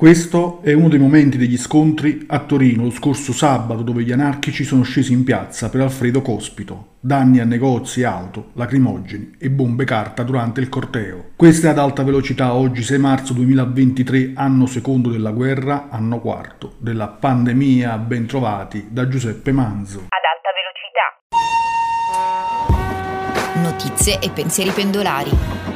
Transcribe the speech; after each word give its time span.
Questo 0.00 0.62
è 0.62 0.72
uno 0.72 0.88
dei 0.88 0.98
momenti 0.98 1.36
degli 1.36 1.58
scontri 1.58 2.24
a 2.28 2.38
Torino 2.38 2.84
lo 2.84 2.90
scorso 2.90 3.34
sabato 3.34 3.82
dove 3.82 4.02
gli 4.02 4.12
anarchici 4.12 4.64
sono 4.64 4.82
scesi 4.82 5.12
in 5.12 5.24
piazza 5.24 5.68
per 5.68 5.82
Alfredo 5.82 6.22
Cospito. 6.22 6.92
Danni 7.00 7.38
a 7.38 7.44
negozi 7.44 8.02
auto, 8.02 8.52
lacrimogeni 8.54 9.34
e 9.38 9.50
bombe 9.50 9.84
carta 9.84 10.22
durante 10.22 10.62
il 10.62 10.70
corteo. 10.70 11.32
Questa 11.36 11.66
è 11.66 11.70
ad 11.72 11.78
alta 11.78 12.02
velocità 12.02 12.54
oggi 12.54 12.82
6 12.82 12.98
marzo 12.98 13.34
2023, 13.34 14.32
anno 14.36 14.64
secondo 14.64 15.10
della 15.10 15.32
guerra, 15.32 15.90
anno 15.90 16.18
quarto 16.18 16.76
della 16.78 17.08
pandemia. 17.08 17.98
Bentrovati 17.98 18.86
da 18.88 19.06
Giuseppe 19.06 19.52
Manzo. 19.52 20.06
Ad 20.08 20.24
alta 20.32 20.48
velocità. 23.52 23.84
Notizie 23.84 24.18
e 24.18 24.30
pensieri 24.30 24.70
pendolari. 24.70 25.69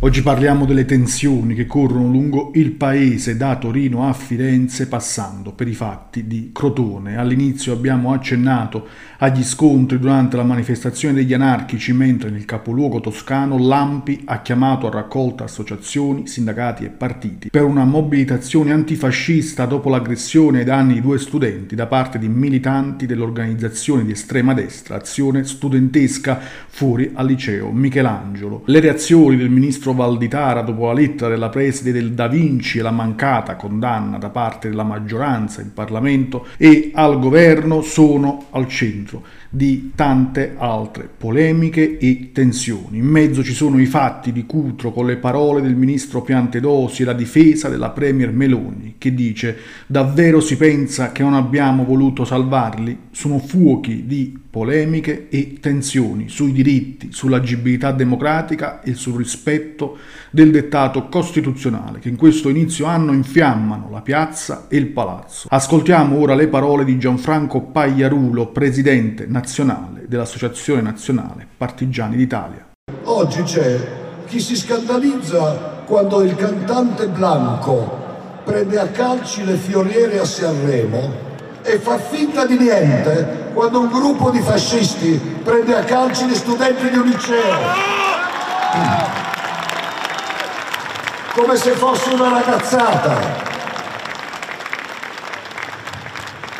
Oggi 0.00 0.22
parliamo 0.22 0.64
delle 0.64 0.84
tensioni 0.84 1.54
che 1.54 1.66
corrono 1.66 2.06
lungo 2.06 2.52
il 2.54 2.70
paese 2.70 3.36
da 3.36 3.56
Torino 3.56 4.06
a 4.06 4.12
Firenze 4.12 4.86
passando 4.86 5.50
per 5.50 5.66
i 5.66 5.74
fatti 5.74 6.28
di 6.28 6.50
Crotone. 6.52 7.16
All'inizio 7.16 7.72
abbiamo 7.72 8.12
accennato 8.12 8.86
agli 9.18 9.42
scontri 9.42 9.98
durante 9.98 10.36
la 10.36 10.44
manifestazione 10.44 11.14
degli 11.14 11.34
anarchici 11.34 11.92
mentre 11.92 12.30
nel 12.30 12.44
capoluogo 12.44 13.00
toscano 13.00 13.58
l'AMPI 13.58 14.22
ha 14.26 14.40
chiamato 14.40 14.86
a 14.86 14.90
raccolta 14.90 15.42
associazioni, 15.42 16.28
sindacati 16.28 16.84
e 16.84 16.90
partiti 16.90 17.50
per 17.50 17.64
una 17.64 17.84
mobilitazione 17.84 18.70
antifascista 18.70 19.66
dopo 19.66 19.88
l'aggressione 19.88 20.60
ai 20.60 20.64
danni 20.64 20.94
di 20.94 21.00
due 21.00 21.18
studenti 21.18 21.74
da 21.74 21.86
parte 21.86 22.20
di 22.20 22.28
militanti 22.28 23.04
dell'organizzazione 23.04 24.04
di 24.04 24.12
estrema 24.12 24.54
destra 24.54 24.94
Azione 24.94 25.42
Studentesca 25.42 26.38
fuori 26.68 27.10
al 27.14 27.26
liceo 27.26 27.72
Michelangelo. 27.72 28.62
Le 28.66 28.78
reazioni 28.78 29.36
del 29.36 29.50
ministro 29.50 29.86
ministro 29.88 29.92
Valditara 29.92 30.60
dopo 30.62 30.86
la 30.86 30.92
lettera 30.92 31.30
della 31.30 31.48
preside 31.48 31.92
del 31.92 32.12
Da 32.12 32.28
Vinci 32.28 32.78
e 32.78 32.82
la 32.82 32.90
mancata 32.90 33.56
condanna 33.56 34.18
da 34.18 34.28
parte 34.28 34.68
della 34.68 34.82
maggioranza 34.82 35.60
in 35.60 35.72
Parlamento 35.72 36.46
e 36.56 36.90
al 36.94 37.18
governo 37.18 37.80
sono 37.82 38.46
al 38.50 38.68
centro 38.68 39.22
di 39.50 39.92
tante 39.94 40.54
altre 40.58 41.08
polemiche 41.16 41.96
e 41.98 42.30
tensioni. 42.32 42.98
In 42.98 43.06
mezzo 43.06 43.42
ci 43.42 43.54
sono 43.54 43.80
i 43.80 43.86
fatti 43.86 44.30
di 44.32 44.44
Cutro 44.44 44.92
con 44.92 45.06
le 45.06 45.16
parole 45.16 45.62
del 45.62 45.74
ministro 45.74 46.20
Piantedosi 46.20 47.02
e 47.02 47.04
la 47.06 47.14
difesa 47.14 47.68
della 47.68 47.90
Premier 47.90 48.30
Meloni 48.32 48.96
che 48.98 49.14
dice 49.14 49.56
davvero 49.86 50.40
si 50.40 50.56
pensa 50.56 51.12
che 51.12 51.22
non 51.22 51.34
abbiamo 51.34 51.84
voluto 51.84 52.24
salvarli? 52.24 52.98
Sono 53.10 53.38
fuochi 53.38 54.06
di 54.06 54.38
polemiche 54.50 55.28
e 55.28 55.58
tensioni 55.60 56.28
sui 56.28 56.52
diritti, 56.52 57.08
sull'agibilità 57.12 57.92
democratica 57.92 58.82
e 58.82 58.94
sul 58.94 59.24
rispetto 59.78 59.96
del 60.30 60.50
dettato 60.50 61.08
costituzionale 61.08 62.00
che 62.00 62.08
in 62.08 62.16
questo 62.16 62.48
inizio 62.48 62.86
anno 62.86 63.12
infiammano 63.12 63.88
la 63.90 64.00
piazza 64.00 64.66
e 64.68 64.76
il 64.76 64.88
palazzo. 64.88 65.46
Ascoltiamo 65.50 66.18
ora 66.18 66.34
le 66.34 66.48
parole 66.48 66.84
di 66.84 66.98
Gianfranco 66.98 67.62
Pagliarulo, 67.62 68.48
presidente 68.48 69.26
nazionale 69.26 70.06
dell'Associazione 70.08 70.80
Nazionale 70.80 71.46
Partigiani 71.56 72.16
d'Italia. 72.16 72.66
Oggi 73.04 73.42
c'è 73.42 73.78
chi 74.26 74.40
si 74.40 74.56
scandalizza 74.56 75.76
quando 75.86 76.22
il 76.22 76.34
cantante 76.34 77.08
Blanco 77.08 78.06
prende 78.44 78.78
a 78.78 78.88
calci 78.88 79.44
le 79.44 79.54
fioriere 79.54 80.18
a 80.18 80.24
Sanremo 80.24 81.26
e 81.62 81.78
fa 81.78 81.98
finta 81.98 82.46
di 82.46 82.56
niente 82.56 83.50
quando 83.52 83.80
un 83.80 83.88
gruppo 83.88 84.30
di 84.30 84.40
fascisti 84.40 85.20
prende 85.42 85.74
a 85.74 85.82
calci 85.82 86.26
gli 86.26 86.34
studenti 86.34 86.88
di 86.88 86.96
un 86.96 87.06
liceo. 87.06 89.27
Come 91.38 91.54
se 91.54 91.70
fosse 91.70 92.10
una 92.14 92.30
ragazzata. 92.30 93.16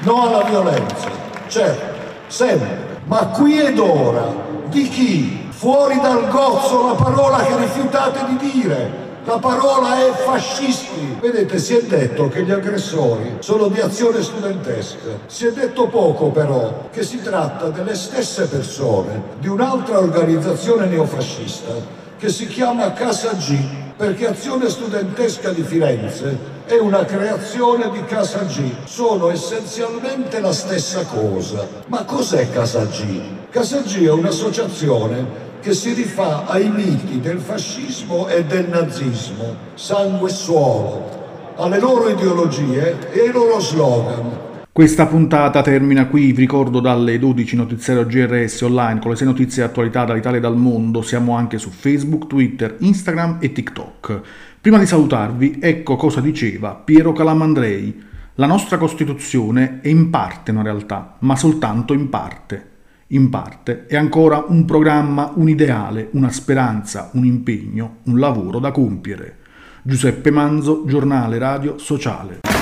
No 0.02 0.22
alla 0.22 0.44
violenza, 0.44 1.10
certo, 1.48 2.12
sempre. 2.28 3.00
Ma 3.06 3.26
qui 3.26 3.58
ed 3.58 3.76
ora, 3.80 4.32
di 4.66 4.88
chi? 4.88 5.48
Fuori 5.50 5.98
dal 6.00 6.28
gozzo 6.28 6.86
la 6.86 6.94
parola 6.94 7.38
che 7.38 7.56
rifiutate 7.56 8.24
di 8.26 8.52
dire, 8.52 8.90
la 9.24 9.38
parola 9.38 9.98
è 9.98 10.12
fascisti. 10.12 11.18
Vedete, 11.20 11.58
si 11.58 11.74
è 11.74 11.82
detto 11.82 12.28
che 12.28 12.44
gli 12.44 12.52
aggressori 12.52 13.38
sono 13.40 13.66
di 13.66 13.80
azione 13.80 14.22
studentesca. 14.22 15.08
Si 15.26 15.44
è 15.44 15.50
detto 15.50 15.88
poco 15.88 16.28
però 16.28 16.88
che 16.92 17.02
si 17.02 17.20
tratta 17.20 17.70
delle 17.70 17.96
stesse 17.96 18.46
persone 18.46 19.22
di 19.40 19.48
un'altra 19.48 19.98
organizzazione 19.98 20.86
neofascista 20.86 22.06
che 22.18 22.28
si 22.30 22.48
chiama 22.48 22.92
Casa 22.92 23.32
G, 23.34 23.56
perché 23.96 24.26
Azione 24.26 24.68
Studentesca 24.68 25.50
di 25.50 25.62
Firenze 25.62 26.36
è 26.66 26.74
una 26.74 27.04
creazione 27.04 27.90
di 27.90 28.04
Casa 28.06 28.40
G. 28.40 28.72
Sono 28.84 29.30
essenzialmente 29.30 30.40
la 30.40 30.52
stessa 30.52 31.04
cosa. 31.04 31.66
Ma 31.86 32.02
cos'è 32.02 32.50
Casa 32.50 32.84
G? 32.86 33.20
Casa 33.50 33.82
G 33.82 34.04
è 34.04 34.10
un'associazione 34.10 35.46
che 35.60 35.72
si 35.72 35.92
rifà 35.92 36.44
ai 36.46 36.68
miti 36.68 37.20
del 37.20 37.38
fascismo 37.38 38.26
e 38.26 38.44
del 38.44 38.68
nazismo, 38.68 39.54
sangue 39.74 40.28
e 40.28 40.32
suolo, 40.32 41.52
alle 41.56 41.78
loro 41.78 42.08
ideologie 42.08 43.10
e 43.12 43.20
ai 43.20 43.32
loro 43.32 43.60
slogan. 43.60 44.46
Questa 44.78 45.06
puntata 45.06 45.60
termina 45.60 46.06
qui, 46.06 46.30
vi 46.30 46.42
ricordo 46.42 46.78
dalle 46.78 47.18
12 47.18 47.56
notiziario 47.56 48.06
GRS 48.06 48.60
online 48.60 49.00
con 49.00 49.10
le 49.10 49.16
6 49.16 49.26
notizie 49.26 49.64
di 49.64 49.68
attualità 49.68 50.04
dall'Italia 50.04 50.38
e 50.38 50.40
dal 50.40 50.56
mondo, 50.56 51.02
siamo 51.02 51.34
anche 51.34 51.58
su 51.58 51.70
Facebook, 51.70 52.28
Twitter, 52.28 52.76
Instagram 52.78 53.38
e 53.40 53.50
TikTok. 53.50 54.20
Prima 54.60 54.78
di 54.78 54.86
salutarvi, 54.86 55.58
ecco 55.60 55.96
cosa 55.96 56.20
diceva 56.20 56.76
Piero 56.76 57.10
Calamandrei. 57.12 58.04
La 58.34 58.46
nostra 58.46 58.78
Costituzione 58.78 59.80
è 59.82 59.88
in 59.88 60.10
parte 60.10 60.52
una 60.52 60.62
realtà, 60.62 61.16
ma 61.22 61.34
soltanto 61.34 61.92
in 61.92 62.08
parte 62.08 62.66
in 63.08 63.30
parte, 63.30 63.86
è 63.86 63.96
ancora 63.96 64.44
un 64.46 64.64
programma, 64.64 65.32
un 65.34 65.48
ideale, 65.48 66.10
una 66.12 66.30
speranza, 66.30 67.10
un 67.14 67.24
impegno, 67.24 67.96
un 68.04 68.20
lavoro 68.20 68.60
da 68.60 68.70
compiere. 68.70 69.38
Giuseppe 69.82 70.30
Manzo, 70.30 70.84
giornale 70.86 71.36
radio 71.38 71.78
sociale. 71.78 72.57